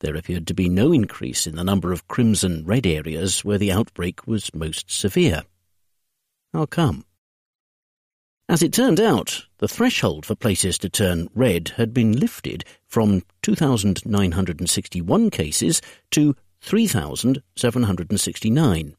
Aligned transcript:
There 0.00 0.16
appeared 0.16 0.48
to 0.48 0.54
be 0.54 0.68
no 0.68 0.90
increase 0.90 1.46
in 1.46 1.54
the 1.54 1.62
number 1.62 1.92
of 1.92 2.08
crimson 2.08 2.64
red 2.66 2.88
areas 2.88 3.44
where 3.44 3.58
the 3.58 3.70
outbreak 3.70 4.26
was 4.26 4.52
most 4.52 4.90
severe. 4.90 5.44
How 6.52 6.66
come? 6.66 7.04
As 8.50 8.62
it 8.62 8.72
turned 8.72 8.98
out, 8.98 9.44
the 9.58 9.68
threshold 9.68 10.24
for 10.24 10.34
places 10.34 10.78
to 10.78 10.88
turn 10.88 11.28
red 11.34 11.72
had 11.76 11.92
been 11.92 12.18
lifted 12.18 12.64
from 12.86 13.22
2,961 13.42 15.28
cases 15.28 15.82
to 16.12 16.34
3,769. 16.62 18.96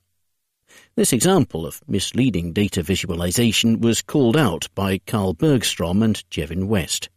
This 0.95 1.11
example 1.11 1.65
of 1.65 1.81
misleading 1.87 2.53
data 2.53 2.83
visualization 2.83 3.81
was 3.81 4.03
called 4.03 4.37
out 4.37 4.67
by 4.75 4.99
Carl 4.99 5.33
Bergstrom 5.33 6.03
and 6.03 6.23
Jevin 6.29 6.67
West. 6.67 7.09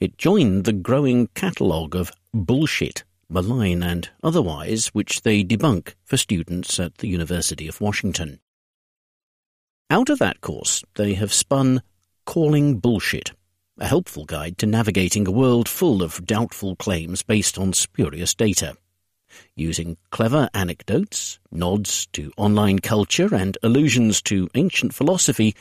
It 0.00 0.16
joined 0.16 0.64
the 0.64 0.72
growing 0.72 1.26
catalogue 1.34 1.94
of 1.94 2.12
bullshit, 2.32 3.04
malign 3.28 3.82
and 3.82 4.08
otherwise, 4.22 4.86
which 4.94 5.20
they 5.20 5.44
debunk 5.44 5.96
for 6.02 6.16
students 6.16 6.80
at 6.80 6.96
the 6.96 7.08
University 7.08 7.68
of 7.68 7.82
Washington. 7.82 8.40
Out 9.90 10.10
of 10.10 10.18
that 10.18 10.40
course, 10.40 10.84
they 10.96 11.14
have 11.14 11.32
spun 11.32 11.82
Calling 12.26 12.78
Bullshit, 12.78 13.32
a 13.78 13.86
helpful 13.86 14.24
guide 14.24 14.58
to 14.58 14.66
navigating 14.66 15.26
a 15.26 15.32
world 15.32 15.68
full 15.68 16.02
of 16.02 16.24
doubtful 16.26 16.76
claims 16.76 17.22
based 17.22 17.58
on 17.58 17.72
spurious 17.72 18.34
data 18.34 18.76
using 19.56 19.96
clever 20.10 20.48
anecdotes, 20.54 21.38
nods 21.50 22.06
to 22.08 22.32
online 22.36 22.78
culture, 22.78 23.34
and 23.34 23.58
allusions 23.62 24.22
to 24.22 24.48
ancient 24.54 24.94
philosophy, 24.94 25.54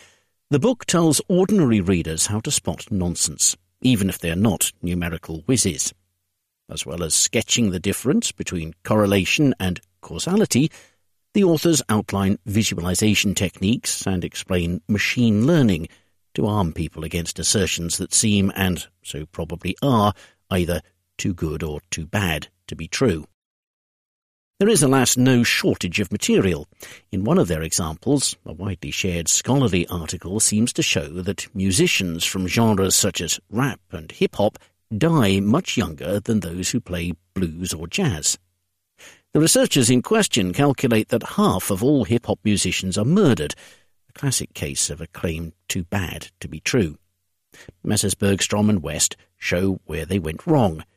the 0.50 0.60
book 0.60 0.86
tells 0.86 1.22
ordinary 1.28 1.82
readers 1.82 2.28
how 2.28 2.40
to 2.40 2.52
spot 2.52 2.86
nonsense, 2.92 3.56
even 3.82 4.10
if 4.10 4.20
they 4.20 4.32
are 4.32 4.36
not 4.36 4.72
numerical 4.82 5.42
whizzes. 5.46 5.94
As 6.70 6.86
well 6.86 7.04
as 7.04 7.16
sketching 7.16 7.72
the 7.72 7.80
difference 7.80 8.32
between 8.32 8.76
correlation 8.84 9.54
and 9.60 9.80
causality, 10.02 10.72
the 11.38 11.44
authors 11.44 11.84
outline 11.88 12.40
visualization 12.48 13.36
techniques 13.36 14.08
and 14.08 14.26
explain 14.26 14.82
machine 14.88 15.46
learning 15.46 15.88
to 16.34 16.48
arm 16.48 16.74
people 16.74 17.04
against 17.04 17.38
assertions 17.38 18.00
that 18.00 18.12
seem, 18.12 18.52
and 18.56 18.88
so 19.04 19.24
probably 19.28 19.76
are, 19.84 20.16
either 20.50 20.82
too 21.16 21.36
good 21.36 21.62
or 21.62 21.80
too 21.92 22.08
bad 22.08 22.48
to 22.66 22.76
be 22.76 22.88
true. 22.88 23.24
There 24.60 24.68
is, 24.68 24.82
alas, 24.82 25.16
no 25.16 25.44
shortage 25.44 26.00
of 26.00 26.12
material. 26.12 26.68
In 27.12 27.24
one 27.24 27.38
of 27.38 27.48
their 27.48 27.62
examples, 27.62 28.36
a 28.44 28.54
widely 28.54 28.90
shared 28.90 29.28
scholarly 29.28 29.86
article 29.90 30.40
seems 30.40 30.74
to 30.74 30.82
show 30.82 31.08
that 31.22 31.54
musicians 31.54 32.26
from 32.26 32.48
genres 32.48 32.96
such 32.96 33.22
as 33.22 33.40
rap 33.52 33.80
and 33.92 34.12
hip-hop 34.12 34.58
die 34.98 35.40
much 35.40 35.78
younger 35.78 36.20
than 36.20 36.40
those 36.40 36.72
who 36.72 36.80
play 36.80 37.14
blues 37.36 37.76
or 37.76 37.86
jazz. 37.86 38.40
The 39.34 39.40
researchers 39.40 39.90
in 39.90 40.02
question 40.02 40.54
calculate 40.54 41.10
that 41.10 41.24
half 41.24 41.70
of 41.70 41.84
all 41.84 42.06
hip-hop 42.06 42.40
musicians 42.44 42.98
are 42.98 43.06
murdered, 43.06 43.56
a 44.10 44.14
classic 44.14 44.54
case 44.54 44.90
of 44.90 45.02
a 45.02 45.08
claim 45.08 45.54
too 45.68 45.84
bad 45.84 46.30
to 46.40 46.48
be 46.48 46.60
true. 46.60 46.98
Messrs. 47.84 48.16
Bergstrom 48.16 48.70
and 48.70 48.84
West 48.84 49.16
show 49.38 49.80
where 49.86 50.06
they 50.06 50.20
went 50.20 50.48
wrong– 50.48 50.84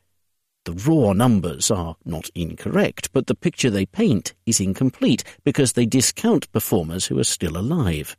the 0.66 0.72
raw 0.72 1.14
numbers 1.14 1.70
are 1.70 1.96
not 2.04 2.28
incorrect, 2.34 3.10
but 3.14 3.26
the 3.26 3.34
picture 3.34 3.70
they 3.70 3.86
paint 3.86 4.34
is 4.44 4.60
incomplete 4.60 5.24
because 5.42 5.72
they 5.72 5.86
discount 5.86 6.52
performers 6.52 7.06
who 7.06 7.18
are 7.18 7.24
still 7.24 7.56
alive. 7.56 8.14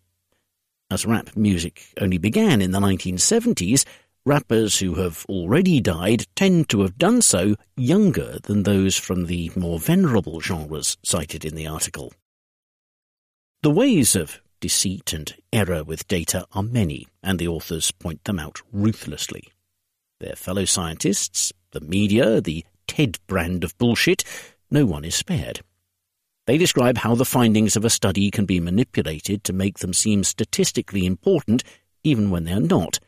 As 0.90 1.06
rap 1.06 1.36
music 1.36 1.94
only 2.02 2.18
began 2.18 2.60
in 2.60 2.72
the 2.72 2.80
1970s, 2.80 3.86
rappers 4.26 4.80
who 4.80 4.96
have 4.96 5.26
already 5.28 5.82
died 5.82 6.26
tend 6.36 6.70
to 6.70 6.82
have 6.82 6.98
done 6.98 7.22
so 7.22 7.56
younger 7.76 8.38
than 8.44 8.64
those 8.64 8.98
from 8.98 9.26
the 9.26 9.52
more 9.56 9.80
venerable 9.80 10.40
genres 10.40 10.98
cited 11.04 11.44
in 11.44 11.56
the 11.56 11.68
article. 11.68 12.14
The 13.64 13.72
ways 13.72 14.16
of 14.16 14.40
deceit 14.60 15.14
and 15.14 15.34
error 15.52 15.84
with 15.84 16.08
data 16.08 16.46
are 16.54 16.64
many, 16.64 17.08
and 17.24 17.40
the 17.40 17.48
authors 17.48 17.92
point 17.92 18.24
them 18.24 18.40
out 18.40 18.62
ruthlessly. 18.72 19.44
Their 20.20 20.36
fellow 20.36 20.66
scientists, 20.66 21.52
the 21.72 21.81
media, 21.81 22.42
the 22.42 22.64
TED 22.88 23.18
brand 23.28 23.64
of 23.64 23.78
bullshit, 23.78 24.24
no 24.70 24.86
one 24.86 25.04
is 25.04 25.16
spared. 25.16 25.62
They 26.48 26.58
describe 26.58 27.00
how 27.00 27.16
the 27.16 27.26
findings 27.26 27.76
of 27.76 27.86
a 27.86 27.90
study 27.90 28.30
can 28.30 28.46
be 28.46 28.60
manipulated 28.60 29.44
to 29.44 29.54
make 29.54 29.80
them 29.80 29.94
seem 29.94 30.24
statistically 30.24 31.06
important 31.06 31.64
even 32.04 32.30
when 32.30 32.46
they 32.46 32.54
are 32.54 32.60
not, 32.60 33.00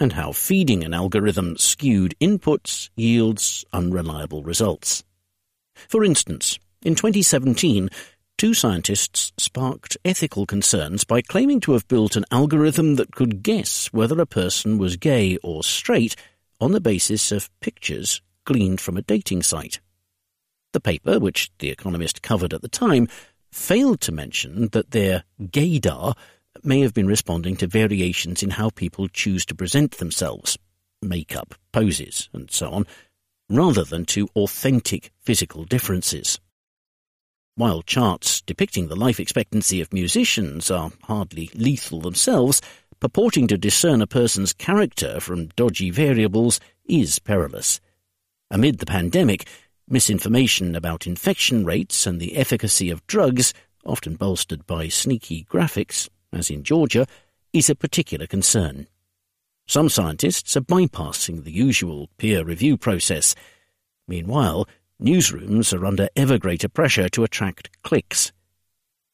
and 0.00 0.12
how 0.12 0.32
feeding 0.32 0.84
an 0.84 0.94
algorithm 0.94 1.56
skewed 1.56 2.14
inputs 2.20 2.90
yields 2.96 3.64
unreliable 3.72 4.42
results. 4.42 5.04
For 5.74 6.04
instance, 6.04 6.58
in 6.82 6.94
2017, 6.94 7.88
two 8.36 8.54
scientists 8.54 9.32
sparked 9.36 9.96
ethical 10.04 10.46
concerns 10.46 11.04
by 11.04 11.20
claiming 11.20 11.60
to 11.60 11.72
have 11.72 11.88
built 11.88 12.16
an 12.16 12.24
algorithm 12.30 12.94
that 12.96 13.14
could 13.14 13.42
guess 13.42 13.86
whether 13.92 14.20
a 14.20 14.26
person 14.26 14.78
was 14.78 14.96
gay 14.96 15.36
or 15.42 15.62
straight 15.64 16.14
on 16.60 16.72
the 16.72 16.80
basis 16.80 17.32
of 17.32 17.50
pictures 17.60 18.22
gleaned 18.44 18.80
from 18.80 18.96
a 18.96 19.02
dating 19.02 19.42
site. 19.42 19.80
The 20.72 20.80
paper, 20.80 21.18
which 21.18 21.50
The 21.58 21.70
Economist 21.70 22.22
covered 22.22 22.54
at 22.54 22.62
the 22.62 22.68
time, 22.68 23.08
failed 23.50 24.00
to 24.02 24.12
mention 24.12 24.68
that 24.68 24.90
their 24.90 25.24
gaydar 25.40 26.14
may 26.64 26.80
have 26.80 26.94
been 26.94 27.06
responding 27.06 27.56
to 27.56 27.66
variations 27.66 28.42
in 28.42 28.50
how 28.50 28.70
people 28.70 29.08
choose 29.08 29.44
to 29.46 29.54
present 29.54 29.98
themselves, 29.98 30.58
makeup, 31.02 31.54
poses, 31.72 32.28
and 32.32 32.50
so 32.50 32.70
on, 32.70 32.86
rather 33.50 33.84
than 33.84 34.04
to 34.04 34.28
authentic 34.36 35.12
physical 35.20 35.64
differences. 35.64 36.40
While 37.54 37.82
charts 37.82 38.40
depicting 38.40 38.88
the 38.88 38.96
life 38.96 39.18
expectancy 39.18 39.80
of 39.80 39.92
musicians 39.92 40.70
are 40.70 40.92
hardly 41.04 41.50
lethal 41.54 42.00
themselves, 42.00 42.62
purporting 43.00 43.48
to 43.48 43.58
discern 43.58 44.02
a 44.02 44.06
person's 44.06 44.52
character 44.52 45.18
from 45.20 45.48
dodgy 45.56 45.90
variables 45.90 46.60
is 46.84 47.18
perilous. 47.18 47.80
Amid 48.50 48.78
the 48.78 48.86
pandemic, 48.86 49.48
misinformation 49.88 50.74
about 50.74 51.06
infection 51.06 51.64
rates 51.64 52.06
and 52.06 52.20
the 52.20 52.36
efficacy 52.36 52.90
of 52.90 53.06
drugs, 53.06 53.52
often 53.84 54.14
bolstered 54.14 54.66
by 54.66 54.88
sneaky 54.88 55.44
graphics, 55.50 56.08
as 56.32 56.50
in 56.50 56.62
Georgia, 56.62 57.06
is 57.52 57.70
a 57.70 57.74
particular 57.74 58.26
concern. 58.26 58.86
Some 59.66 59.88
scientists 59.88 60.56
are 60.56 60.62
bypassing 60.62 61.44
the 61.44 61.52
usual 61.52 62.08
peer 62.16 62.44
review 62.44 62.76
process. 62.76 63.34
Meanwhile, 64.06 64.66
newsrooms 65.00 65.78
are 65.78 65.84
under 65.84 66.08
ever 66.16 66.38
greater 66.38 66.68
pressure 66.68 67.08
to 67.10 67.24
attract 67.24 67.70
clicks. 67.82 68.32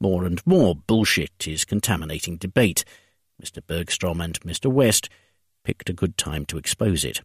More 0.01 0.25
and 0.25 0.41
more 0.47 0.75
bullshit 0.75 1.49
is 1.49 1.65
contaminating 1.65 2.37
debate. 2.37 2.85
Mr. 3.43 3.61
Bergstrom 3.67 4.21
and 4.21 4.39
Mr. 4.41 4.71
West 4.71 5.09
picked 5.65 5.89
a 5.89 5.95
good 5.95 6.17
time 6.17 6.45
to 6.47 6.59
expose 6.59 7.05
it. 7.05 7.21